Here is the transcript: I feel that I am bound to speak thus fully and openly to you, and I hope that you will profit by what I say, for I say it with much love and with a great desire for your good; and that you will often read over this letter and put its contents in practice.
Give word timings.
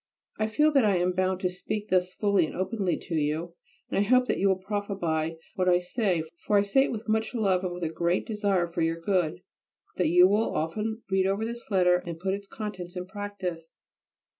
I 0.39 0.47
feel 0.47 0.71
that 0.71 0.83
I 0.83 0.95
am 0.97 1.11
bound 1.13 1.41
to 1.41 1.49
speak 1.51 1.89
thus 1.89 2.11
fully 2.11 2.47
and 2.47 2.55
openly 2.55 2.97
to 2.97 3.13
you, 3.13 3.53
and 3.91 3.99
I 3.99 4.09
hope 4.09 4.25
that 4.25 4.39
you 4.39 4.49
will 4.49 4.55
profit 4.55 4.99
by 4.99 5.37
what 5.53 5.69
I 5.69 5.77
say, 5.77 6.23
for 6.47 6.57
I 6.57 6.63
say 6.63 6.85
it 6.85 6.91
with 6.91 7.07
much 7.07 7.35
love 7.35 7.63
and 7.63 7.71
with 7.71 7.83
a 7.83 7.89
great 7.89 8.25
desire 8.25 8.65
for 8.67 8.81
your 8.81 8.99
good; 8.99 9.33
and 9.33 9.41
that 9.97 10.07
you 10.07 10.27
will 10.27 10.55
often 10.55 11.03
read 11.11 11.27
over 11.27 11.45
this 11.45 11.69
letter 11.69 11.97
and 12.03 12.19
put 12.19 12.33
its 12.33 12.47
contents 12.47 12.95
in 12.95 13.05
practice. 13.05 13.75